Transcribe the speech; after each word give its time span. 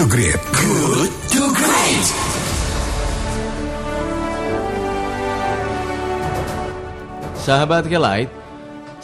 to 0.00 0.08
Great. 0.08 0.40
Good 0.56 1.12
to 1.36 1.42
Great. 1.52 2.06
Sahabat 7.36 7.84
Kelight, 7.84 8.32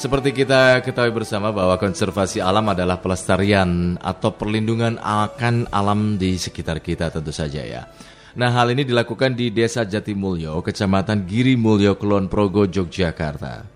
seperti 0.01 0.33
kita 0.33 0.81
ketahui 0.81 1.13
bersama 1.13 1.53
bahwa 1.53 1.77
konservasi 1.77 2.41
alam 2.41 2.73
adalah 2.73 2.97
pelestarian 2.97 4.01
atau 4.01 4.33
perlindungan 4.33 4.97
akan 4.97 5.69
alam 5.69 6.17
di 6.17 6.41
sekitar 6.41 6.81
kita 6.81 7.13
tentu 7.13 7.29
saja 7.29 7.61
ya. 7.61 7.85
Nah 8.41 8.57
hal 8.57 8.73
ini 8.73 8.89
dilakukan 8.89 9.37
di 9.37 9.53
Desa 9.53 9.85
Jatimulyo, 9.85 10.65
Kecamatan 10.65 11.29
Giri 11.29 11.61
Mulyo, 11.61 12.01
Kulon 12.01 12.33
Progo, 12.33 12.65
Yogyakarta. 12.65 13.76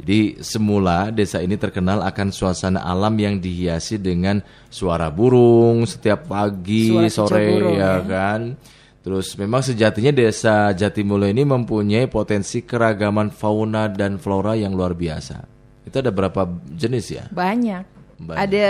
Jadi 0.00 0.40
semula 0.40 1.12
desa 1.12 1.38
ini 1.44 1.54
terkenal 1.60 2.00
akan 2.02 2.32
suasana 2.32 2.80
alam 2.82 3.12
yang 3.20 3.38
dihiasi 3.38 4.00
dengan 4.00 4.40
suara 4.72 5.12
burung 5.12 5.84
setiap 5.84 6.26
pagi, 6.32 6.90
Suara 6.90 7.12
sore 7.12 7.44
burung, 7.52 7.76
ya 7.76 8.00
ya. 8.00 8.06
kan. 8.06 8.40
Terus 9.02 9.34
memang 9.34 9.66
sejatinya 9.66 10.14
desa 10.14 10.70
Jatimulyo 10.70 11.26
ini 11.26 11.42
mempunyai 11.42 12.06
potensi 12.06 12.62
keragaman 12.62 13.34
fauna 13.34 13.90
dan 13.90 14.18
flora 14.18 14.54
yang 14.54 14.78
luar 14.78 14.94
biasa. 14.94 15.42
Itu 15.82 15.98
ada 15.98 16.14
berapa 16.14 16.46
jenis 16.70 17.06
ya? 17.10 17.24
Banyak. 17.34 18.01
Banyak. 18.22 18.38
Ada 18.38 18.68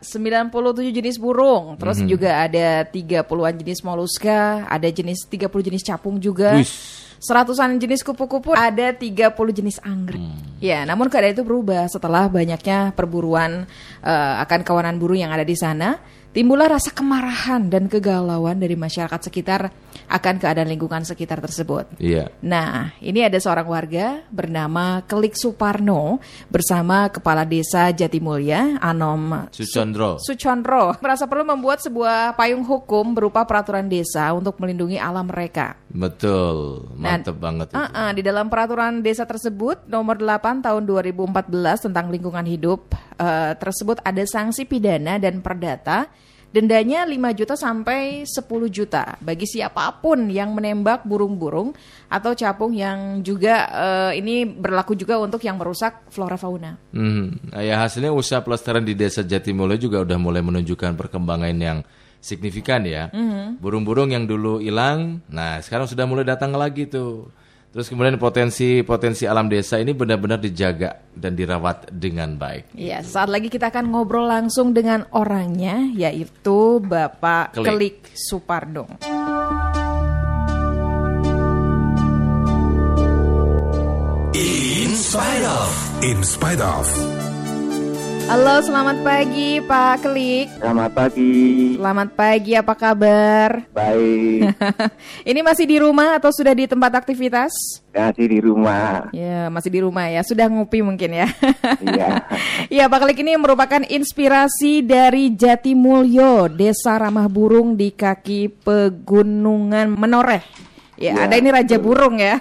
97 0.00 0.88
jenis 0.92 1.16
burung, 1.20 1.76
terus 1.76 2.00
Mhm. 2.00 2.08
juga 2.08 2.30
ada 2.40 2.82
30-an 2.88 3.54
jenis 3.60 3.84
moluska, 3.84 4.64
ada 4.64 4.88
jenis 4.88 5.28
30 5.28 5.60
jenis 5.60 5.84
capung 5.84 6.16
juga. 6.16 6.56
Wis. 6.56 7.04
Seratusan 7.16 7.80
jenis 7.80 8.04
kupu-kupu, 8.04 8.52
ada 8.52 8.92
30 8.92 9.48
jenis 9.48 9.80
anggrek. 9.80 10.20
Hmm. 10.20 10.60
Ya, 10.60 10.84
namun 10.84 11.08
keadaan 11.08 11.32
itu 11.32 11.44
berubah 11.48 11.88
setelah 11.88 12.28
banyaknya 12.28 12.92
perburuan 12.92 13.64
eh, 14.04 14.34
akan 14.44 14.60
kawanan 14.62 15.00
burung 15.00 15.18
yang 15.18 15.32
ada 15.32 15.42
di 15.42 15.56
sana. 15.56 15.96
Timbullah 16.36 16.68
rasa 16.68 16.92
kemarahan 16.92 17.72
dan 17.72 17.88
kegalauan 17.88 18.60
dari 18.60 18.76
masyarakat 18.76 19.32
sekitar 19.32 19.72
akan 20.06 20.34
keadaan 20.40 20.68
lingkungan 20.68 21.02
sekitar 21.02 21.40
tersebut. 21.40 21.88
Iya. 21.96 22.30
Nah, 22.44 22.94
ini 23.00 23.24
ada 23.24 23.40
seorang 23.40 23.66
warga 23.66 24.22
bernama 24.28 25.02
Kelik 25.08 25.34
Suparno 25.34 26.18
bersama 26.52 27.08
Kepala 27.08 27.48
Desa 27.48 27.90
Jatimulya, 27.90 28.78
Anom 28.80 29.48
Sucondro. 29.50 30.20
Sucondro, 30.20 30.94
merasa 31.04 31.24
perlu 31.26 31.44
membuat 31.46 31.82
sebuah 31.82 32.36
payung 32.36 32.62
hukum 32.62 33.16
berupa 33.16 33.44
peraturan 33.48 33.86
desa 33.86 34.32
untuk 34.36 34.58
melindungi 34.62 35.00
alam 35.00 35.26
mereka. 35.28 35.78
Betul, 35.90 36.90
mantep 36.94 37.38
banget 37.40 37.72
itu. 37.72 37.76
Uh-uh, 37.78 38.10
di 38.12 38.22
dalam 38.22 38.46
peraturan 38.52 39.00
desa 39.00 39.24
tersebut 39.24 39.88
nomor 39.88 40.20
8 40.20 40.60
tahun 40.60 40.82
2014 40.84 41.88
tentang 41.90 42.12
lingkungan 42.12 42.44
hidup 42.44 42.92
eh, 43.16 43.52
tersebut 43.56 44.02
ada 44.04 44.22
sanksi 44.26 44.68
pidana 44.68 45.16
dan 45.16 45.40
perdata 45.40 46.10
dendanya 46.56 47.04
5 47.04 47.36
juta 47.36 47.52
sampai 47.52 48.24
10 48.24 48.48
juta 48.72 49.20
bagi 49.20 49.44
siapa 49.44 49.92
pun 50.00 50.32
yang 50.32 50.56
menembak 50.56 51.04
burung-burung 51.04 51.76
atau 52.08 52.32
capung 52.32 52.72
yang 52.72 53.20
juga 53.20 53.68
eh, 53.68 54.24
ini 54.24 54.48
berlaku 54.48 54.96
juga 54.96 55.20
untuk 55.20 55.44
yang 55.44 55.60
merusak 55.60 56.08
flora 56.08 56.40
fauna. 56.40 56.80
Hmm. 56.96 57.36
Nah, 57.52 57.60
ya 57.60 57.76
hasilnya 57.84 58.08
usaha 58.08 58.40
pelestarian 58.40 58.88
di 58.88 58.96
desa 58.96 59.20
Jatimulyo 59.20 59.76
juga 59.76 60.00
udah 60.00 60.16
mulai 60.16 60.40
menunjukkan 60.40 60.96
perkembangan 60.96 61.52
yang 61.60 61.84
signifikan 62.24 62.88
ya. 62.88 63.12
Burung-burung 63.60 64.16
yang 64.16 64.24
dulu 64.24 64.64
hilang, 64.64 65.20
nah 65.28 65.60
sekarang 65.60 65.84
sudah 65.84 66.08
mulai 66.08 66.24
datang 66.24 66.56
lagi 66.56 66.88
tuh. 66.88 67.28
Terus 67.72 67.92
kemudian 67.92 68.16
potensi-potensi 68.16 69.28
alam 69.28 69.52
desa 69.52 69.76
ini 69.76 69.92
benar-benar 69.92 70.40
dijaga 70.40 70.96
dan 71.12 71.36
dirawat 71.36 71.92
dengan 71.92 72.36
baik. 72.40 72.72
Ya, 72.72 73.04
saat 73.04 73.28
lagi 73.28 73.52
kita 73.52 73.68
akan 73.68 73.92
ngobrol 73.92 74.24
langsung 74.24 74.72
dengan 74.72 75.04
orangnya 75.12 75.84
yaitu 75.92 76.80
Bapak 76.80 77.52
Kelik. 77.52 77.68
Kelik 77.68 77.96
Supardo. 78.16 78.88
In 84.36 84.90
spite 84.96 85.44
of. 85.44 85.72
In 86.00 86.18
spite 86.24 86.60
of. 86.60 87.15
Halo, 88.26 88.58
selamat 88.58 89.06
pagi 89.06 89.62
Pak 89.62 90.02
Kelik. 90.02 90.50
Selamat 90.58 90.90
pagi, 90.90 91.30
Selamat 91.78 92.08
pagi, 92.10 92.52
apa 92.58 92.74
kabar? 92.74 93.50
baik. 93.70 94.50
Ini 95.30 95.40
masih 95.46 95.62
di 95.70 95.78
rumah 95.78 96.18
atau 96.18 96.34
sudah 96.34 96.50
di 96.50 96.66
tempat 96.66 96.90
aktivitas? 96.98 97.54
Kasih 97.94 98.26
di 98.26 98.42
rumah. 98.42 99.14
Ya, 99.14 99.46
masih 99.46 99.70
di 99.70 99.78
rumah 99.78 100.10
ya. 100.10 100.26
Sudah 100.26 100.50
ngopi 100.50 100.82
mungkin 100.82 101.22
ya. 101.22 101.30
Iya. 101.78 102.26
Ya, 102.66 102.90
Pak 102.90 102.98
Kelik 103.06 103.22
ini 103.22 103.38
merupakan 103.38 103.78
inspirasi 103.86 104.82
dari 104.82 105.30
Jatimulyo, 105.30 106.50
desa 106.50 106.98
ramah 106.98 107.30
burung 107.30 107.78
di 107.78 107.94
kaki 107.94 108.50
pegunungan 108.66 109.94
Menoreh. 109.94 110.42
Ya, 110.96 111.12
Ya, 111.12 111.28
ada 111.28 111.36
ini 111.36 111.52
Raja 111.52 111.76
Burung 111.76 112.16
ya. 112.16 112.40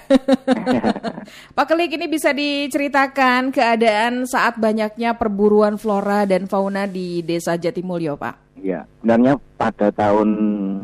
Pak 1.55 1.66
Kelik 1.67 1.99
ini 1.99 2.07
bisa 2.07 2.31
diceritakan 2.31 3.51
keadaan 3.51 4.23
saat 4.23 4.55
banyaknya 4.55 5.19
perburuan 5.19 5.75
flora 5.75 6.23
dan 6.23 6.47
fauna 6.47 6.88
di 6.88 7.19
desa 7.19 7.59
Jatimulyo, 7.59 8.16
Pak. 8.16 8.45
Iya. 8.66 8.88
Sebenarnya 8.97 9.38
pada 9.59 9.93
tahun 9.93 10.29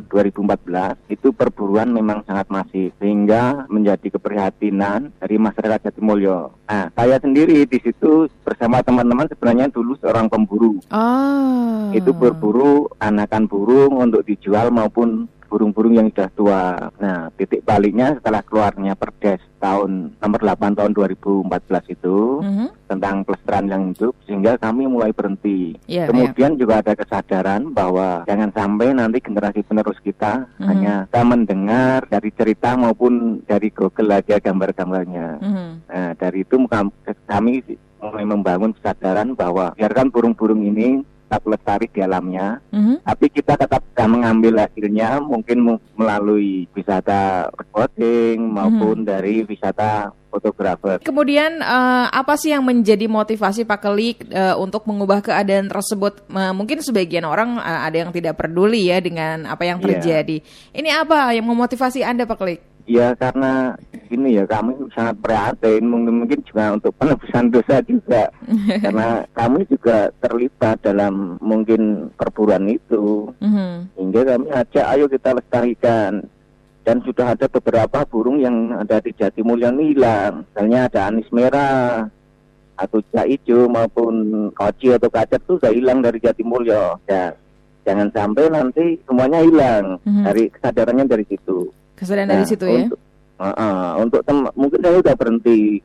2014 0.05 1.09
itu 1.09 1.33
perburuan 1.33 1.89
memang 1.89 2.21
sangat 2.29 2.45
masif 2.53 2.93
sehingga 3.01 3.65
menjadi 3.71 4.13
keprihatinan 4.13 5.09
dari 5.17 5.41
masyarakat 5.41 5.89
Jatimulyo. 5.89 6.53
Nah, 6.69 6.93
saya 6.93 7.17
sendiri 7.17 7.65
di 7.65 7.79
situ 7.81 8.29
bersama 8.45 8.85
teman-teman 8.85 9.25
sebenarnya 9.25 9.73
dulu 9.73 9.97
seorang 9.97 10.29
pemburu. 10.29 10.77
Oh. 10.93 11.89
Itu 11.95 12.13
berburu 12.13 12.85
anakan 13.01 13.49
burung 13.49 13.97
untuk 13.97 14.27
dijual 14.29 14.69
maupun 14.69 15.25
burung-burung 15.51 15.99
yang 15.99 16.07
sudah 16.15 16.29
tua. 16.31 16.63
Nah, 16.95 17.27
titik 17.35 17.67
baliknya 17.67 18.15
setelah 18.15 18.39
keluarnya 18.39 18.95
Perdes 18.95 19.43
tahun 19.59 20.15
nomor 20.15 20.39
8 20.39 20.79
tahun 20.79 20.95
2014 20.95 21.83
itu 21.91 22.39
Mhm. 22.39 22.67
tentang 22.87 23.27
pelestarian 23.27 23.67
yang 23.67 23.83
hidup 23.91 24.15
sehingga 24.23 24.55
kami 24.55 24.87
mulai 24.87 25.11
berhenti. 25.11 25.75
Iya, 25.91 26.07
Kemudian 26.07 26.55
juga 26.55 26.79
ada 26.79 26.95
kesadaran 26.95 27.75
bahwa 27.75 28.23
jangan 28.23 28.55
sampai 28.55 28.95
nanti 28.95 29.19
generasi 29.19 29.59
penerus 29.61 29.99
kita 29.99 30.47
Mhm. 30.55 30.65
hanya 30.71 30.93
kita 31.11 31.23
mendengar 31.27 31.99
dari 32.07 32.31
cerita 32.31 32.79
maupun 32.79 33.43
dari 33.43 33.67
Google 33.69 34.15
aja 34.15 34.39
gambar-gambarnya. 34.39 35.27
Mhm. 35.43 35.67
Nah, 35.91 36.11
dari 36.15 36.47
itu 36.47 36.55
kam- 36.71 36.95
kami 37.27 37.59
mulai 38.01 38.25
membangun 38.25 38.73
kesadaran 38.73 39.37
bahwa 39.37 39.77
biarkan 39.77 40.09
burung-burung 40.09 40.65
ini 40.65 41.05
tetap 41.31 41.47
lestari 41.47 41.87
di 41.87 42.03
alamnya, 42.03 42.59
Mhm. 42.75 43.07
tapi 43.07 43.31
kita 43.31 43.55
tetap 43.55 43.79
bisa 43.87 44.03
mengambil 44.03 44.59
hasilnya 44.59 45.23
mungkin 45.23 45.63
mu- 45.63 45.79
melalui 45.95 46.67
wisata 46.75 47.47
recording 47.55 48.51
maupun 48.51 49.07
dari 49.07 49.47
wisata 49.47 50.11
fotografer. 50.27 50.99
Kemudian 50.99 51.59
eh, 51.59 52.05
apa 52.07 52.35
sih 52.35 52.51
yang 52.51 52.63
menjadi 52.63 53.07
motivasi 53.07 53.63
Pak 53.63 53.79
Kelik 53.79 54.27
eh, 54.27 54.55
untuk 54.55 54.83
mengubah 54.83 55.23
keadaan 55.23 55.67
tersebut? 55.67 56.27
Eh, 56.27 56.51
mungkin 56.51 56.83
sebagian 56.83 57.23
orang 57.23 57.55
eh, 57.55 57.79
ada 57.87 57.97
yang 57.97 58.11
tidak 58.11 58.35
peduli 58.35 58.91
ya 58.91 58.99
dengan 58.99 59.47
apa 59.47 59.63
yang 59.63 59.79
Iya. 59.79 59.87
terjadi. 59.87 60.37
Ini 60.71 60.89
apa 60.99 61.31
yang 61.31 61.47
memotivasi 61.47 62.03
Anda 62.03 62.23
Pak 62.23 62.37
Kelik? 62.37 62.59
Ya 62.91 63.15
karena 63.15 63.71
ini 64.11 64.35
ya 64.35 64.43
kami 64.43 64.75
sangat 64.91 65.15
prihatin. 65.23 65.87
Mungkin 65.87 66.13
mungkin 66.19 66.43
juga 66.43 66.75
untuk 66.75 66.91
penebusan 66.99 67.47
dosa 67.47 67.79
juga. 67.87 68.27
Karena 68.83 69.23
kami 69.31 69.63
juga 69.71 70.11
terlibat 70.19 70.83
dalam 70.83 71.39
mungkin 71.39 72.11
perburuan 72.19 72.67
itu. 72.67 73.31
Mhm. 73.39 73.95
hingga 73.95 74.21
kami 74.27 74.47
ajak 74.51 74.85
ayo 74.91 75.05
kita 75.07 75.29
lestarikan. 75.31 76.19
Dan 76.81 76.97
sudah 77.05 77.31
ada 77.31 77.47
beberapa 77.47 78.03
burung 78.03 78.41
yang 78.41 78.73
ada 78.73 78.99
di 78.99 79.15
Jatimulyo 79.15 79.71
hilang. 79.79 80.43
Misalnya 80.51 80.89
ada 80.89 80.99
anis 81.07 81.29
merah 81.31 82.09
atau 82.75 82.97
jak 83.13 83.29
hijau 83.29 83.69
maupun 83.69 84.13
koci 84.51 84.89
atau 84.91 85.05
kacat 85.07 85.37
itu 85.39 85.53
sudah 85.55 85.69
hilang 85.69 86.01
dari 86.01 86.17
Jatimulyo 86.17 86.97
ya 87.05 87.29
jangan 87.85 88.09
sampai 88.09 88.49
nanti 88.49 88.97
semuanya 89.05 89.45
hilang 89.45 90.01
Mhm. 90.01 90.25
dari 90.25 90.43
kesadarannya 90.49 91.05
dari 91.05 91.21
situ 91.29 91.69
Kesadaran 92.01 92.27
dari 92.27 92.41
Nah, 92.41 92.49
situ 92.49 92.65
ya. 92.65 92.81
Untuk, 92.83 92.99
Heeh, 93.37 93.85
untuk 93.97 94.21
tem 94.21 94.37
mungkin 94.53 94.79
saya 94.81 94.97
udah 94.97 95.15
berhenti, 95.15 95.81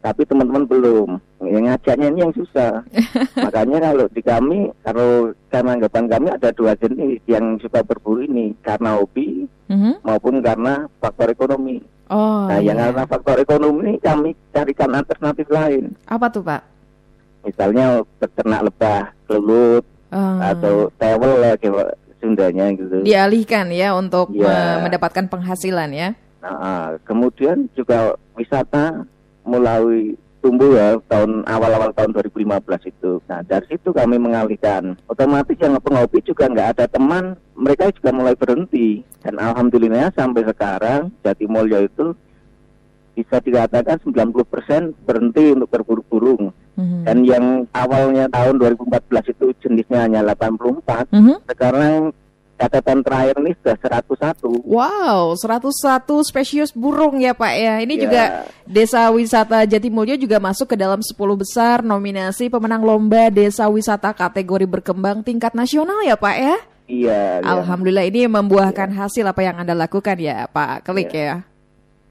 tapi 0.00 0.24
teman-teman 0.24 0.64
belum. 0.64 1.08
Yang 1.38 1.62
ngajaknya 1.66 2.06
ini 2.06 2.18
yang 2.22 2.32
susah. 2.32 2.72
Makanya 3.44 3.78
kalau 3.82 4.06
di 4.08 4.22
kami, 4.22 4.58
kalau 4.82 5.10
karena 5.48 5.70
anggapan 5.74 6.04
kami 6.06 6.28
ada 6.30 6.48
dua 6.50 6.72
jenis 6.74 7.20
yang 7.24 7.56
suka 7.58 7.80
berburu 7.80 8.22
ini 8.22 8.52
karena 8.60 8.96
hobi 8.96 9.44
Mhm. 9.68 10.00
maupun 10.00 10.40
karena 10.40 10.88
faktor 10.96 11.28
ekonomi. 11.28 11.84
Oh. 12.08 12.48
nah, 12.48 12.56
yang 12.56 12.72
iya. 12.72 12.88
karena 12.88 13.04
faktor 13.04 13.36
ekonomi 13.36 13.80
ini 13.84 14.00
kami 14.00 14.32
carikan 14.48 14.96
alternatif 14.96 15.44
lain. 15.48 15.92
Apa 16.04 16.32
tuh 16.32 16.40
Pak? 16.40 16.64
Misalnya 17.44 18.00
beternak 18.16 18.64
lebah, 18.64 19.02
kelut, 19.24 19.84
Eh, 20.08 20.36
atau 20.40 20.88
tewel 20.96 21.36
ya 21.38 21.52
Jawa 21.60 21.84
Sundanya 22.18 22.66
gitu. 22.74 23.06
dialihkan 23.06 23.70
ya 23.70 23.94
untuk 23.94 24.34
eh, 24.34 24.76
mendapatkan 24.82 25.30
penghasilan 25.30 25.90
ya. 25.94 26.08
Nah, 26.42 26.98
kemudian 27.06 27.70
juga 27.78 28.18
wisata 28.34 29.06
melalui 29.46 30.18
tumbuh 30.38 30.70
ya 30.74 30.96
tahun 31.10 31.42
awal-awal 31.44 31.90
tahun 31.94 32.14
2015 32.14 32.90
itu. 32.90 33.18
Nah 33.26 33.42
dari 33.42 33.66
situ 33.68 33.90
kami 33.90 34.16
mengalihkan. 34.16 34.94
Otomatis 35.10 35.58
yang 35.58 35.76
penghobi 35.82 36.22
juga 36.22 36.46
nggak 36.46 36.68
ada 36.78 36.84
teman, 36.86 37.34
mereka 37.58 37.90
juga 37.90 38.10
mulai 38.14 38.34
berhenti. 38.38 39.02
Dan 39.22 39.36
alhamdulillah 39.36 40.14
sampai 40.14 40.46
sekarang 40.46 41.10
Jatimulyo 41.26 41.84
itu 41.90 42.14
bisa 43.18 43.42
dikatakan 43.42 43.98
90% 44.06 44.94
berhenti 45.02 45.44
untuk 45.50 45.68
berburu 45.68 46.02
burung. 46.06 46.44
Mhm. 46.78 47.02
Dan 47.02 47.16
yang 47.26 47.44
awalnya 47.74 48.30
tahun 48.30 48.54
2014 48.62 49.26
itu 49.34 49.50
jenisnya 49.58 50.06
hanya 50.06 50.22
84, 50.22 51.10
Mhm. 51.10 51.42
sekarang 51.50 52.14
catatan 52.58 52.98
terakhir 53.06 53.34
ini 53.38 53.54
sudah 53.62 53.76
101. 53.78 54.50
Wow, 54.66 55.38
101 55.38 56.26
spesies 56.26 56.74
burung 56.74 57.22
ya 57.22 57.30
Pak 57.30 57.54
ya. 57.54 57.74
Ini 57.82 57.94
Ya. 57.94 58.02
juga 58.02 58.22
Desa 58.66 59.06
Wisata 59.14 59.62
Jatimulyo 59.62 60.18
juga 60.18 60.42
masuk 60.42 60.74
ke 60.74 60.76
dalam 60.78 60.98
10 60.98 61.38
besar 61.38 61.86
nominasi 61.86 62.50
pemenang 62.50 62.82
lomba 62.82 63.30
Desa 63.30 63.70
Wisata 63.70 64.10
kategori 64.10 64.66
berkembang 64.66 65.22
tingkat 65.22 65.54
nasional 65.54 66.02
ya 66.02 66.18
Pak 66.18 66.36
ya. 66.38 66.56
Iya. 66.88 67.20
ya. 67.44 67.46
Alhamdulillah 67.46 68.08
ini 68.08 68.26
membuahkan 68.26 68.90
hasil 68.90 69.22
apa 69.22 69.44
yang 69.44 69.60
Anda 69.60 69.76
lakukan 69.76 70.18
ya 70.18 70.48
Pak 70.50 70.88
Kelik 70.88 71.14
ya. 71.14 71.44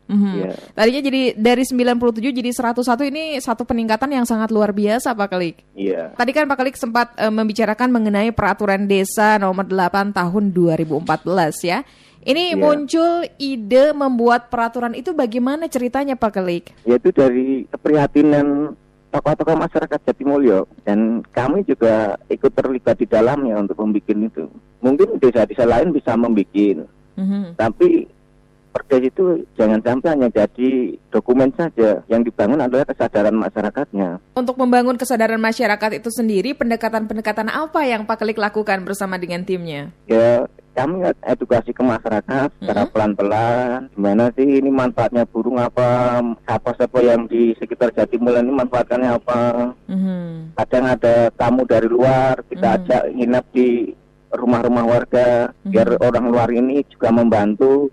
Mhm. 0.07 0.31
Iya. 0.39 0.51
Tadinya 0.71 1.01
jadi 1.04 1.21
dari 1.36 1.63
97 1.63 2.31
jadi 2.31 2.50
101 2.51 3.04
ini 3.07 3.24
satu 3.38 3.68
peningkatan 3.68 4.07
yang 4.09 4.24
sangat 4.24 4.50
luar 4.50 4.71
biasa 4.71 5.12
Pak 5.12 5.27
Kelik. 5.30 5.56
Iya. 5.75 6.15
Tadi 6.15 6.31
kan 6.31 6.48
Pak 6.48 6.57
Kelik 6.57 6.75
sempat 6.75 7.12
eh, 7.15 7.27
membicarakan 7.27 7.92
mengenai 7.92 8.31
peraturan 8.31 8.88
desa 8.88 9.36
nomor 9.36 9.68
8 9.68 10.15
tahun 10.15 10.56
2014 10.56 11.59
ya. 11.62 11.83
Ini 12.24 12.56
Iya. 12.56 12.59
muncul 12.59 13.12
ide 13.38 13.92
membuat 13.92 14.48
peraturan 14.48 14.92
itu 14.92 15.12
bagaimana 15.12 15.68
ceritanya 15.68 16.15
Pak 16.15 16.31
Kelik? 16.33 16.65
yaitu 16.83 17.12
dari 17.12 17.63
keprihatinan 17.68 18.75
tokoh-tokoh 19.07 19.56
masyarakat 19.56 20.00
Jatimulyo 20.04 20.68
dan 20.83 21.24
kami 21.31 21.63
juga 21.63 22.19
ikut 22.27 22.51
terlibat 22.51 23.00
di 23.00 23.07
dalamnya 23.07 23.56
untuk 23.56 23.80
membuat 23.80 24.12
itu. 24.12 24.44
Mungkin 24.83 25.15
desa-desa 25.18 25.63
lain 25.63 25.95
bisa 25.95 26.19
membuat, 26.19 26.83
Mhm. 27.15 27.56
tapi 27.56 28.06
perdes 28.72 29.10
itu 29.10 29.24
jangan 29.56 29.80
sampai 29.81 30.14
hanya 30.14 30.30
jadi 30.30 30.69
dokumen 31.10 31.50
saja. 31.56 32.02
Yang 32.08 32.31
dibangun 32.31 32.62
adalah 32.62 32.86
kesadaran 32.86 33.36
masyarakatnya. 33.36 34.22
Untuk 34.36 34.56
membangun 34.56 34.96
kesadaran 34.96 35.42
masyarakat 35.42 36.00
itu 36.00 36.10
sendiri, 36.10 36.54
pendekatan-pendekatan 36.54 37.50
apa 37.50 37.84
yang 37.84 38.06
Pak 38.06 38.22
Kelik 38.22 38.38
lakukan 38.38 38.86
bersama 38.86 39.18
dengan 39.18 39.44
timnya? 39.44 39.90
Ya 40.06 40.46
kami 40.78 41.02
edukasi 41.25 41.74
ke 41.74 41.81
masyarakat 41.81 42.54
secara 42.62 42.86
pelan-pelan. 42.86 43.90
Gimana 43.98 44.30
sih 44.38 44.62
ini 44.62 44.69
manfaatnya 44.69 45.25
burung 45.25 45.58
apa? 45.58 46.22
Siapa-siapa 46.46 47.02
yang 47.02 47.25
di 47.25 47.58
sekitar 47.58 47.90
Jatimulyo 47.98 48.46
ini 48.46 48.54
manfaatkannya 48.54 49.10
apa? 49.10 49.42
Mhm. 49.90 50.54
kadang 50.58 50.86
ada 50.90 51.30
tamu 51.38 51.66
dari 51.69 51.86
luar 51.86 52.42
kita 52.50 52.66
Hmm. 52.66 52.78
ajak 52.81 53.04
nginap 53.14 53.46
di 53.54 53.94
rumah-rumah 54.28 54.86
warga 54.86 55.54
biar 55.64 55.98
orang 56.02 56.25
luar 56.30 56.50
ini 56.52 56.84
juga 56.90 57.14
membantu 57.14 57.88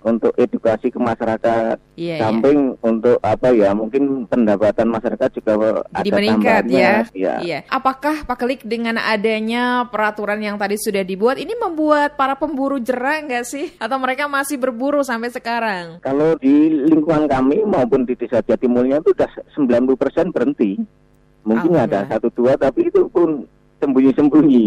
untuk 0.00 0.32
edukasi 0.36 0.88
ke 0.88 0.96
masyarakat 0.96 1.76
Iya, 2.00 2.16
iya. 2.16 2.20
samping 2.24 2.80
untuk 2.80 3.20
apa 3.20 3.52
ya 3.52 3.76
mungkin 3.76 4.24
pendapatan 4.24 4.88
masyarakat 4.88 5.28
juga 5.36 5.52
Jadi 6.00 6.08
ada 6.08 6.16
meningkat 6.16 6.62
tambahannya. 6.64 7.12
ya. 7.12 7.34
Iya. 7.44 7.58
Apakah 7.68 8.24
Pak 8.24 8.36
Kelik 8.40 8.62
dengan 8.64 8.96
adanya 8.96 9.84
peraturan 9.84 10.40
yang 10.40 10.56
tadi 10.56 10.80
sudah 10.80 11.04
dibuat 11.04 11.36
ini 11.36 11.52
membuat 11.60 12.16
para 12.16 12.32
pemburu 12.40 12.80
jerah 12.80 13.20
nggak 13.20 13.44
sih? 13.44 13.68
Atau 13.76 14.00
mereka 14.00 14.24
masih 14.32 14.56
berburu 14.56 15.04
sampai 15.04 15.28
sekarang? 15.28 16.00
Kalau 16.00 16.40
di 16.40 16.72
lingkungan 16.88 17.28
kami 17.28 17.60
maupun 17.68 18.08
di 18.08 18.16
desa 18.16 18.40
Jatimulyo 18.40 19.04
itu 19.04 19.12
sudah 19.12 19.30
90% 19.54 20.32
berhenti. 20.32 20.80
Mungkin 21.44 21.72
ada 21.76 22.04
satu 22.08 22.28
dua 22.32 22.56
tapi 22.56 22.88
itu 22.88 23.08
pun 23.12 23.44
sembunyi-sembunyi. 23.80 24.66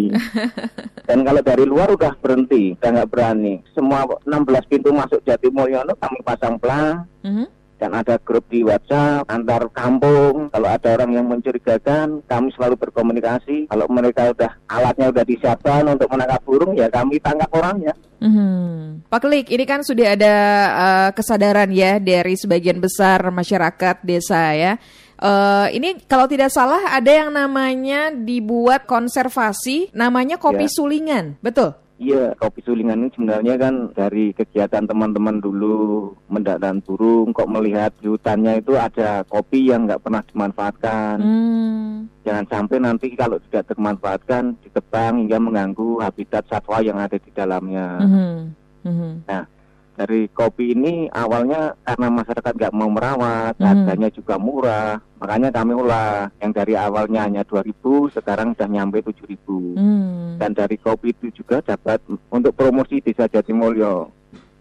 Dan 1.07 1.21
kalau 1.21 1.41
dari 1.43 1.63
luar 1.63 1.93
udah 1.93 2.17
berhenti, 2.19 2.73
udah 2.75 2.89
nggak 2.89 3.09
berani. 3.11 3.61
Semua 3.71 4.03
16 4.25 4.69
pintu 4.71 4.89
masuk 4.89 5.21
Jatimulyo 5.23 5.85
itu 5.85 5.95
kami 5.99 6.19
pasang 6.25 6.55
pelang 6.57 7.05
Mhm. 7.21 7.45
dan 7.75 7.91
ada 7.91 8.15
grup 8.15 8.47
di 8.47 8.63
WhatsApp 8.63 9.27
antar 9.27 9.67
kampung. 9.75 10.47
Kalau 10.55 10.69
ada 10.71 10.95
orang 10.95 11.19
yang 11.19 11.27
mencurigakan, 11.27 12.23
kami 12.31 12.47
selalu 12.55 12.79
berkomunikasi. 12.79 13.67
Kalau 13.67 13.91
mereka 13.91 14.31
udah 14.31 14.51
alatnya 14.71 15.11
udah 15.11 15.23
disiapkan 15.27 15.83
untuk 15.91 16.07
menangkap 16.07 16.39
burung, 16.47 16.71
ya 16.79 16.87
kami 16.87 17.19
tangkap 17.19 17.51
orangnya. 17.51 17.91
Mhm. 18.23 19.03
Pak 19.11 19.19
Kelik, 19.19 19.51
ini 19.51 19.67
kan 19.67 19.83
sudah 19.83 20.15
ada 20.15 20.35
eh, 20.71 21.09
kesadaran 21.11 21.67
ya 21.75 21.99
dari 21.99 22.39
sebagian 22.39 22.79
besar 22.79 23.19
masyarakat 23.27 23.99
desa 24.07 24.55
ya. 24.55 24.79
Eh, 25.23 25.67
ini 25.79 26.03
kalau 26.03 26.27
tidak 26.27 26.51
salah 26.51 26.83
ada 26.91 27.07
yang 27.07 27.31
namanya 27.31 28.11
dibuat 28.11 28.83
konservasi, 28.83 29.95
namanya 29.95 30.35
kopi 30.35 30.67
Ya. 30.67 30.73
sulingan, 30.75 31.39
betul? 31.39 31.79
Iya, 31.95 32.35
kopi 32.35 32.59
sulingan 32.67 33.07
ini 33.07 33.09
sebenarnya 33.15 33.55
kan 33.55 33.95
dari 33.95 34.35
kegiatan 34.35 34.83
teman-teman 34.83 35.39
dulu 35.39 36.11
mendadan 36.27 36.83
burung, 36.83 37.31
kok 37.31 37.47
melihat 37.47 37.95
di 38.03 38.11
hutannya 38.11 38.59
itu 38.59 38.75
ada 38.75 39.23
kopi 39.23 39.71
yang 39.71 39.87
nggak 39.87 40.03
pernah 40.03 40.19
dimanfaatkan. 40.27 41.15
Hmm. 41.23 42.11
Jangan 42.27 42.45
sampai 42.51 42.77
nanti 42.83 43.07
kalau 43.15 43.39
tidak 43.47 43.71
termanfaatkan 43.71 44.59
ditebang 44.59 45.23
hingga 45.23 45.39
mengganggu 45.39 46.03
habitat 46.03 46.43
satwa 46.51 46.83
yang 46.83 46.99
ada 46.99 47.15
di 47.15 47.31
dalamnya. 47.31 47.87
Mhm. 48.03 48.35
Mhm. 48.83 49.11
Dari 49.93 50.25
kopi 50.33 50.73
ini 50.73 51.05
awalnya 51.13 51.77
karena 51.85 52.07
masyarakat 52.09 52.53
nggak 52.57 52.73
mau 52.73 52.89
merawat, 52.89 53.53
Mhm. 53.57 53.65
harganya 53.65 54.09
juga 54.09 54.35
murah, 54.41 54.97
makanya 55.21 55.53
kami 55.53 55.73
olah. 55.77 56.33
Yang 56.41 56.51
dari 56.57 56.73
awalnya 56.73 57.29
hanya 57.29 57.45
2.000, 57.45 58.09
sekarang 58.09 58.57
sudah 58.57 58.69
nyampe 58.69 59.05
7.000. 59.05 59.77
Hmm. 59.77 60.41
dan 60.41 60.51
dari 60.57 60.75
kopi 60.81 61.13
itu 61.13 61.29
juga 61.29 61.61
dapat 61.61 62.01
untuk 62.27 62.57
promosi 62.57 62.99
desa 62.99 63.29
Jatimulyo. 63.29 64.09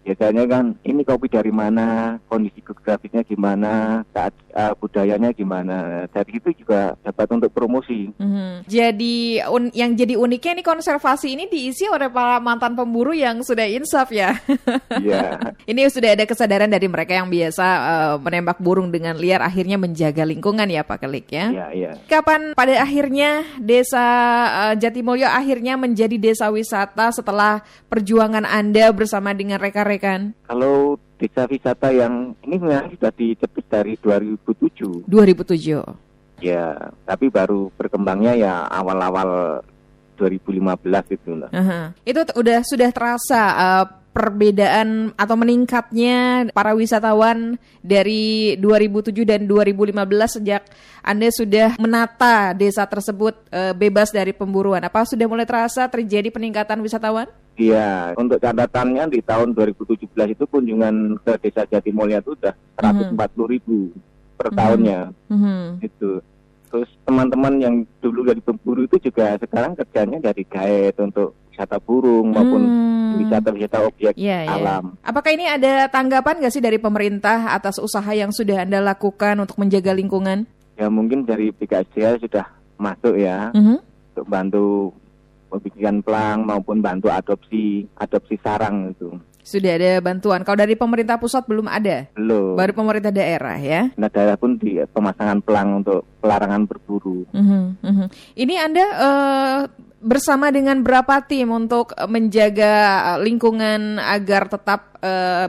Biasanya 0.03 0.43
kan 0.51 0.75
ini 0.83 1.07
kopi 1.07 1.31
dari 1.31 1.47
mana, 1.47 2.19
kondisi 2.27 2.59
geografisnya 2.59 3.23
gimana, 3.23 4.03
saat 4.11 4.35
eh, 4.51 4.73
budayanya 4.75 5.31
gimana. 5.31 6.03
Dari 6.11 6.43
itu 6.43 6.51
juga 6.59 6.99
dapat 6.99 7.27
untuk 7.31 7.55
promosi. 7.55 8.11
Mhm. 8.19 8.67
Jadi 8.67 9.39
un- 9.47 9.71
yang 9.71 9.95
jadi 9.95 10.19
uniknya 10.19 10.59
nih 10.59 10.67
konservasi 10.67 11.39
ini 11.39 11.47
diisi 11.47 11.87
oleh 11.87 12.11
para 12.11 12.43
mantan 12.43 12.75
pemburu 12.75 13.15
yang 13.15 13.39
sudah 13.41 13.63
insaf 13.63 14.11
ya. 14.11 14.35
Iya. 14.93 15.55
ini 15.65 15.89
sudah 15.89 16.13
ada 16.15 16.23
kesadaran 16.23 16.69
dari 16.69 16.85
mereka 16.85 17.17
yang 17.17 17.31
biasa 17.31 17.65
eh, 17.65 18.15
menembak 18.21 18.61
burung 18.61 18.93
dengan 18.93 19.17
liar 19.17 19.41
akhirnya 19.41 19.79
menjaga 19.79 20.21
lingkungan 20.27 20.67
ya 20.69 20.83
Pak 20.83 21.07
Kelik 21.07 21.31
ya. 21.31 21.49
Iya, 21.49 21.65
iya. 21.73 21.91
Kapan 22.05 22.53
pada 22.53 22.83
akhirnya 22.83 23.41
desa 23.57 24.03
eh, 24.69 24.73
Jatimulyo 24.77 25.31
akhirnya 25.31 25.79
menjadi 25.79 26.19
desa 26.19 26.51
wisata 26.51 27.09
setelah 27.09 27.63
perjuangan 27.87 28.43
Anda 28.43 28.91
bersama 28.91 29.31
dengan 29.31 29.57
rekan-rekan? 29.63 29.92
Kalau 30.43 30.95
desa 31.17 31.47
wisata 31.47 31.89
yang 31.89 32.35
ini 32.43 32.59
memang 32.59 32.91
sudah 32.93 33.11
dicetus 33.13 33.65
dari 33.67 33.93
2007. 33.99 35.07
2007. 35.07 35.83
Ya, 36.43 36.75
tapi 37.07 37.31
baru 37.31 37.71
berkembangnya 37.73 38.35
ya 38.35 38.53
awal-awal 38.67 39.63
2015 40.19 41.15
itu 41.15 41.31
lah. 41.39 41.49
Aha. 41.55 41.81
Itu 42.03 42.21
t- 42.27 42.35
udah 42.35 42.59
sudah 42.67 42.89
terasa 42.91 43.41
eh, 43.55 43.85
perbedaan 44.13 45.11
atau 45.17 45.35
meningkatnya 45.35 46.47
para 46.53 46.77
wisatawan 46.77 47.57
dari 47.81 48.53
2007 48.61 49.25
dan 49.25 49.49
2015 49.49 50.37
sejak 50.39 50.61
Anda 51.01 51.27
sudah 51.33 51.75
menata 51.81 52.53
desa 52.53 52.85
tersebut 52.85 53.35
eh, 53.49 53.73
bebas 53.73 54.13
dari 54.13 54.31
pemburuan. 54.31 54.85
Apa 54.85 55.03
sudah 55.03 55.25
mulai 55.25 55.49
terasa 55.49 55.89
terjadi 55.89 56.29
peningkatan 56.29 56.79
wisatawan? 56.79 57.27
Iya, 57.53 58.13
untuk 58.17 58.41
catatannya 58.41 59.13
di 59.13 59.19
tahun 59.21 59.53
2017 59.53 60.09
itu 60.33 60.45
kunjungan 60.49 61.21
ke 61.21 61.37
Desa 61.37 61.69
Jatimulya 61.69 62.17
itu 62.21 62.33
udah 62.33 62.53
140 62.81 63.45
ribu 63.45 63.93
per 64.33 64.49
Mhm. 64.49 64.57
tahunnya 64.57 64.99
Mhm. 65.29 65.65
itu. 65.85 66.11
Terus 66.73 66.89
teman-teman 67.05 67.53
yang 67.61 67.75
dulu 68.01 68.25
dari 68.25 68.41
pemburu 68.41 68.89
itu 68.89 68.97
juga 68.97 69.37
sekarang 69.37 69.77
kerjanya 69.77 70.17
dari 70.33 70.41
guide 70.41 70.97
untuk 70.97 71.37
wisata 71.53 71.77
burung 71.77 72.33
maupun 72.33 72.61
Hmm. 72.65 73.21
wisata-wisata 73.21 73.77
objek 73.85 74.13
Iya, 74.17 74.49
iya. 74.49 74.57
alam. 74.57 74.97
Apakah 75.05 75.29
ini 75.29 75.45
ada 75.45 75.85
tanggapan 75.85 76.41
nggak 76.41 76.49
sih 76.49 76.65
dari 76.65 76.81
pemerintah 76.81 77.53
atas 77.53 77.77
usaha 77.77 78.09
yang 78.09 78.33
sudah 78.33 78.65
Anda 78.65 78.81
lakukan 78.81 79.37
untuk 79.37 79.61
menjaga 79.61 79.93
lingkungan? 79.93 80.49
Ya 80.73 80.89
mungkin 80.89 81.21
dari 81.21 81.53
BKSDA 81.53 82.17
sudah 82.17 82.49
masuk 82.75 83.13
ya 83.13 83.53
Mhm. 83.53 83.77
untuk 84.09 84.25
bantu 84.25 84.65
membikin 85.53 86.01
pelang 86.01 86.41
maupun 86.41 86.81
bantu 86.81 87.13
adopsi 87.13 87.85
adopsi 87.93 88.41
sarang 88.41 88.89
itu. 88.89 89.13
Sudah 89.43 89.75
ada 89.75 89.99
bantuan. 89.99 90.41
Kalau 90.47 90.55
dari 90.55 90.79
pemerintah 90.79 91.19
pusat 91.19 91.43
belum 91.43 91.67
ada. 91.67 92.07
Belum. 92.15 92.55
Baru 92.55 92.71
pemerintah 92.71 93.11
daerah 93.11 93.59
ya. 93.59 93.91
Nah, 93.99 94.07
daerah 94.07 94.39
pun 94.39 94.55
di 94.55 94.79
pemasangan 94.79 95.43
pelang 95.43 95.83
untuk 95.83 96.07
pelarangan 96.23 96.63
berburu. 96.63 97.27
Mhm, 97.35 97.83
mhm. 97.83 98.07
Ini 98.39 98.55
Anda 98.63 98.85
eh, 98.87 99.59
bersama 99.99 100.47
dengan 100.49 100.79
berapa 100.79 101.19
tim 101.27 101.51
untuk 101.51 101.91
menjaga 102.07 103.15
lingkungan 103.19 103.99
agar 103.99 104.47
tetap 104.47 104.95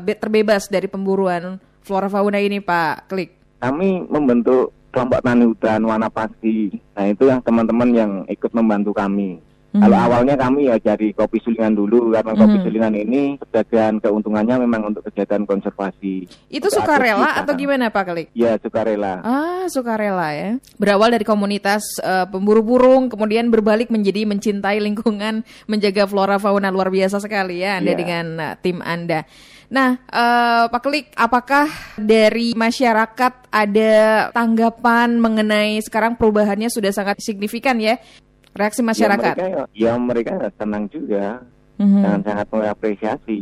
be- 0.02 0.18
terbebas 0.18 0.66
dari 0.66 0.90
pemburuan 0.90 1.62
flora 1.86 2.10
fauna 2.10 2.42
ini, 2.42 2.58
Pak 2.58 3.06
Klik? 3.06 3.30
Kami 3.62 4.10
membentuk 4.10 4.74
kelompok 4.94 5.26
tani 5.26 5.44
hutan 5.50 5.82
warna 5.82 6.06
pasti. 6.06 6.70
Nah 6.94 7.10
itu 7.10 7.26
yang 7.26 7.42
teman-teman 7.42 7.88
yang 7.90 8.12
ikut 8.30 8.54
membantu 8.54 8.94
kami. 8.94 9.42
Kalau 9.74 9.98
awalnya 9.98 10.38
kami 10.38 10.70
ya 10.70 10.78
dari 10.78 11.10
kopi 11.10 11.42
sulingan 11.42 11.74
dulu 11.74 12.14
karena 12.14 12.30
kopi 12.38 12.62
sulingan 12.62 12.94
ini 12.94 13.34
sebagian 13.42 13.98
keuntungannya 13.98 14.62
memang 14.62 14.94
untuk 14.94 15.02
kegiatan 15.10 15.42
konservasi. 15.42 16.30
Itu 16.46 16.70
sukarela 16.70 17.42
atau 17.42 17.58
gimana 17.58 17.90
Pak 17.90 18.04
Kelik? 18.06 18.28
Ya 18.38 18.54
sukarela. 18.62 19.18
Ah, 19.26 19.66
sukarela 19.66 20.30
ya. 20.30 20.62
Berawal 20.78 21.18
dari 21.18 21.26
komunitas 21.26 21.82
eh, 21.98 22.22
pemburu 22.30 22.62
burung, 22.62 23.10
kemudian 23.10 23.50
berbalik 23.50 23.90
menjadi 23.90 24.22
mencintai 24.30 24.78
lingkungan, 24.78 25.42
menjaga 25.70 26.06
flora 26.06 26.38
fauna 26.38 26.70
luar 26.70 26.94
biasa 26.94 27.18
sekali 27.18 27.66
ya 27.66 27.82
Anda 27.82 27.92
Iya. 27.92 27.98
dengan 27.98 28.26
eh, 28.38 28.54
tim 28.62 28.78
Anda. 28.78 29.26
Nah, 29.74 29.98
eh, 30.06 30.64
Pak 30.70 30.80
Kelik, 30.86 31.10
apakah 31.18 31.66
dari 31.98 32.54
masyarakat 32.54 33.50
ada 33.50 33.94
tanggapan 34.30 35.18
mengenai 35.18 35.82
sekarang 35.82 36.14
perubahannya 36.14 36.70
sudah 36.70 36.94
sangat 36.94 37.18
signifikan 37.18 37.82
ya? 37.82 37.98
Reaksi 38.54 38.80
masyarakat. 38.86 39.34
Ya 39.34 39.42
mereka, 39.42 39.62
ya 39.74 39.92
mereka 39.98 40.34
senang 40.54 40.84
juga, 40.86 41.42
Mhm. 41.78 42.00
sangat 42.02 42.20
sangat 42.22 42.46
mengapresiasi. 42.54 43.40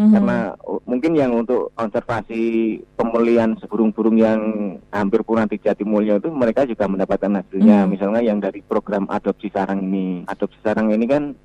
Mhm. 0.00 0.12
Karena 0.16 0.38
mungkin 0.88 1.12
yang 1.12 1.32
untuk 1.36 1.72
konservasi 1.76 2.76
pemulihan 2.96 3.52
burung-burung 3.68 4.16
yang 4.16 4.40
hampir 4.88 5.20
punah 5.20 5.44
di 5.44 5.60
Jatimulyo 5.60 6.20
itu 6.20 6.32
mereka 6.32 6.64
juga 6.64 6.88
mendapatkan 6.88 7.40
hasilnya. 7.40 7.84
Mhm. 7.84 7.88
Misalnya 7.92 8.20
yang 8.24 8.40
dari 8.40 8.64
program 8.64 9.04
adopsi 9.12 9.52
sarang 9.52 9.84
ini. 9.84 10.24
Adopsi 10.24 10.56
sarang 10.64 10.88
ini 10.92 11.04
kan 11.04 11.36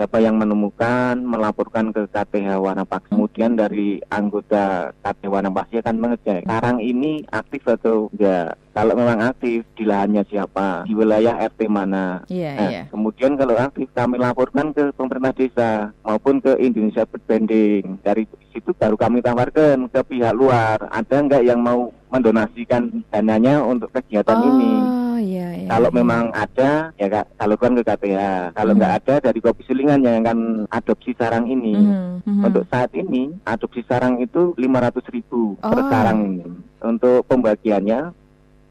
siapa 0.00 0.16
yang 0.16 0.40
menemukan, 0.40 1.20
melaporkan 1.20 1.92
ke 1.92 2.08
KTH 2.08 2.56
Wanapak. 2.56 3.12
Kemudian 3.12 3.52
dari 3.52 4.00
anggota 4.08 4.96
KTH 5.04 5.28
Wanapak 5.28 5.68
akan 5.68 5.96
mengecek 6.00 6.48
sarang 6.48 6.80
ini 6.80 7.20
aktif 7.28 7.68
atau 7.68 8.08
enggak. 8.16 8.56
Kalau 8.72 8.96
memang 8.96 9.20
aktif, 9.20 9.66
di 9.76 9.84
lahannya 9.84 10.24
siapa, 10.24 10.88
di 10.88 10.96
wilayah 10.96 11.36
RT 11.36 11.68
mana. 11.68 12.24
Iya, 12.32 12.50
Nah, 12.56 12.68
iya. 12.70 12.82
Kemudian 12.88 13.36
kalau 13.36 13.58
aktif 13.60 13.92
kami 13.92 14.16
laporkan 14.16 14.72
ke 14.72 14.88
pemerintah 14.96 15.36
desa 15.36 15.70
maupun 16.00 16.40
ke 16.40 16.56
Indonesia 16.56 17.04
Bird 17.04 17.20
Banding. 17.28 18.00
Dari 18.00 18.24
situ 18.56 18.72
baru 18.72 18.96
kami 18.96 19.20
tawarkan 19.20 19.84
ke 19.90 20.00
pihak 20.06 20.32
luar. 20.32 20.80
Ada 20.88 21.16
nggak 21.28 21.44
yang 21.44 21.60
mau 21.60 21.92
mendonasikan 22.08 23.04
dananya 23.12 23.60
untuk 23.60 23.92
kegiatan 23.92 24.38
ini? 24.38 24.99
Oh, 25.20 25.28
iya, 25.28 25.52
iya. 25.52 25.68
Kalau 25.68 25.92
memang 25.92 26.32
ada, 26.32 26.96
ya 26.96 27.06
kak, 27.12 27.36
salurkan 27.36 27.76
ke 27.76 27.84
KTH. 27.84 28.56
Kalau 28.56 28.72
nggak 28.72 28.94
ada 29.04 29.14
dari 29.20 29.36
Kopi 29.44 29.68
Sulingan 29.68 30.00
yang 30.00 30.24
akan 30.24 30.64
adopsi 30.72 31.12
sarang 31.12 31.44
ini. 31.44 31.76
Mhm, 31.76 32.24
mhm. 32.24 32.42
Untuk 32.48 32.64
saat 32.72 32.88
ini 32.96 33.28
adopsi 33.44 33.84
sarang 33.84 34.16
itu 34.16 34.56
500 34.56 35.04
ribu 35.12 35.60
per 35.60 35.76
Oh. 35.76 35.88
sarang 35.92 36.18
ini. 36.24 36.48
Untuk 36.80 37.28
pembagiannya 37.28 38.16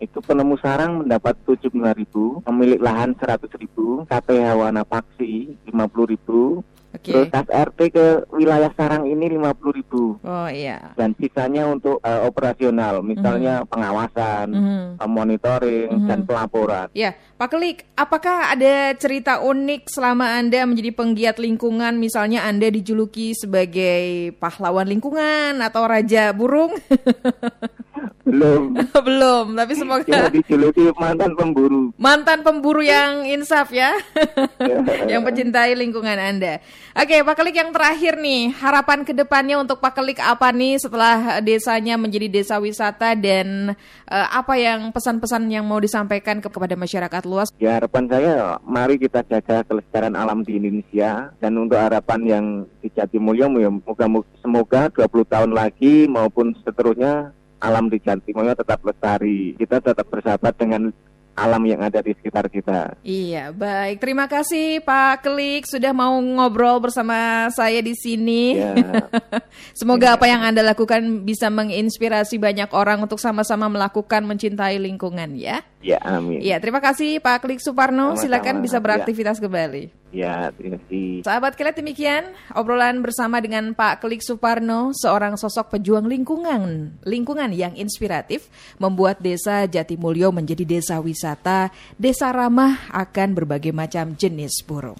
itu 0.01 0.17
penemu 0.25 0.57
sarang 0.57 1.05
mendapat 1.05 1.37
75 1.45 1.93
ribu, 1.93 2.41
pemilik 2.41 2.81
lahan 2.81 3.13
100 3.13 3.53
ribu, 3.61 4.09
KTH 4.09 4.57
Wana 4.57 4.81
Paksi 4.81 5.53
50 5.69 6.09
ribu, 6.09 6.65
Oke. 6.89 7.13
terus 7.13 7.29
kas 7.29 7.45
RT 7.45 7.79
ke 7.93 8.05
wilayah 8.33 8.73
sarang 8.73 9.05
ini 9.05 9.29
50 9.29 9.77
ribu. 9.77 10.17
Oh, 10.25 10.49
iya. 10.49 10.93
Dan 10.97 11.13
sisanya 11.15 11.69
untuk 11.69 12.01
eh, 12.01 12.21
operasional, 12.25 13.05
misalnya 13.05 13.61
pengawasan, 13.69 14.47
Mhm. 14.49 14.85
eh, 14.97 15.09
monitoring, 15.09 15.89
Mhm. 15.93 16.07
dan 16.09 16.19
pelaporan. 16.25 16.87
Ya, 16.91 17.13
Pak 17.37 17.53
Kelik, 17.53 17.85
apakah 17.93 18.51
ada 18.51 18.91
cerita 18.97 19.39
unik 19.39 19.85
selama 19.85 20.33
Anda 20.35 20.65
menjadi 20.65 20.91
penggiat 20.91 21.37
lingkungan, 21.37 22.01
misalnya 22.01 22.43
Anda 22.43 22.73
dijuluki 22.73 23.37
sebagai 23.37 24.33
pahlawan 24.41 24.89
lingkungan 24.89 25.61
atau 25.61 25.85
raja 25.85 26.33
burung? 26.33 26.73
Belum, 28.29 28.77
Belum, 29.07 29.45
tapi 29.53 29.73
cuma 29.73 29.97
semoga 29.99 30.29
dijuluki 30.29 30.85
mantan 30.93 31.33
pemburu. 31.33 31.89
mantan 31.97 32.45
pemburu 32.45 32.79
yang 32.79 33.25
insaf 33.25 33.73
ya, 33.73 33.97
yang 35.11 35.25
pencintai 35.25 35.73
lingkungan 35.73 36.15
Anda. 36.15 36.61
Oke, 36.93 37.19
Pak 37.19 37.35
Kelik 37.35 37.57
yang 37.57 37.71
terakhir 37.71 38.15
nih, 38.15 38.53
harapan 38.53 39.01
ke 39.01 39.11
depannya 39.11 39.57
untuk 39.57 39.79
Pak 39.79 39.97
Kelik 39.97 40.19
apa 40.19 40.51
nih 40.51 40.77
setelah 40.77 41.39
desanya 41.39 41.95
menjadi 41.95 42.29
desa 42.29 42.59
wisata 42.59 43.15
dan 43.15 43.73
eh, 44.05 44.27
apa 44.29 44.53
yang 44.55 44.91
pesan-pesan 44.91 45.49
yang 45.49 45.65
mau 45.65 45.79
disampaikan 45.79 46.37
ke- 46.37 46.51
kepada 46.51 46.75
masyarakat 46.75 47.23
luas? 47.25 47.49
Ya 47.57 47.75
harapan 47.75 48.05
saya, 48.05 48.35
mari 48.61 48.95
kita 48.95 49.23
jaga 49.23 49.63
kelestarian 49.63 50.13
alam 50.13 50.43
di 50.43 50.55
Indonesia 50.55 51.33
dan 51.37 51.55
untuk 51.55 51.79
harapan 51.79 52.19
yang 52.23 52.45
di 52.79 52.89
Jatimulyo, 52.89 53.47
ya, 53.57 53.71
moga, 53.71 54.05
semoga 54.39 54.81
20 54.89 55.07
tahun 55.25 55.51
lagi 55.51 56.05
maupun 56.05 56.51
seterusnya 56.59 57.31
alam 57.59 57.91
di 57.91 57.99
Jatimulyo 57.99 58.55
tetap 58.55 58.79
lestari. 58.83 59.53
Kita 59.55 59.83
tetap 59.83 60.07
bersahabat 60.07 60.55
dengan 60.55 60.91
alam 61.39 61.63
yang 61.63 61.79
ada 61.79 62.03
di 62.03 62.11
sekitar 62.11 62.51
kita. 62.51 62.99
Iya, 62.99 63.55
baik. 63.55 64.03
Terima 64.03 64.27
kasih 64.27 64.83
Pak 64.83 65.23
Kelik 65.23 65.63
sudah 65.63 65.95
mau 65.95 66.19
ngobrol 66.19 66.83
bersama 66.83 67.47
saya 67.55 67.79
di 67.79 67.95
sini. 67.95 68.59
Ya, 68.59 68.75
Semoga 69.79 70.19
apa 70.19 70.27
yang 70.27 70.43
Anda 70.43 70.59
lakukan 70.67 71.23
bisa 71.23 71.47
menginspirasi 71.47 72.35
banyak 72.43 72.75
orang 72.75 73.07
untuk 73.07 73.23
sama-sama 73.23 73.71
melakukan 73.71 74.27
mencintai 74.27 74.83
lingkungan 74.83 75.31
ya. 75.39 75.63
ya 75.79 75.95
amin. 76.03 76.43
Iya, 76.43 76.59
terima 76.59 76.83
kasih 76.83 77.23
Pak 77.23 77.47
Klik 77.47 77.63
Suparno. 77.63 78.19
Sama-sama. 78.19 78.23
Silakan 78.27 78.55
bisa 78.59 78.77
Ya. 78.79 78.83
beraktivitas 78.83 79.39
kembali. 79.39 79.98
Ya, 80.09 80.49
terima 80.57 80.81
kasih. 80.81 81.21
Sahabat 81.21 81.53
kilat 81.53 81.77
demikian 81.77 82.33
obrolan 82.57 83.05
bersama 83.05 83.37
dengan 83.37 83.77
Pak 83.77 84.01
Klik 84.01 84.25
Suparno, 84.25 84.89
seorang 84.97 85.37
sosok 85.37 85.77
pejuang 85.77 86.09
lingkungan, 86.09 86.97
lingkungan 87.05 87.53
yang 87.53 87.77
inspiratif 87.77 88.49
membuat 88.81 89.21
desa 89.21 89.69
Jatimulyo 89.69 90.33
menjadi 90.33 90.65
desa 90.65 90.97
wisata, 90.97 91.69
desa 91.93 92.33
ramah 92.33 92.89
akan 92.89 93.37
berbagai 93.37 93.69
macam 93.69 94.17
jenis 94.17 94.65
burung. 94.65 94.97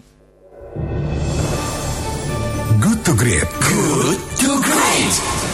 Good 2.80 3.00
to 3.02 3.14
Great. 3.18 3.50
Good 3.60 4.20
to 4.46 4.50
Great. 4.62 5.49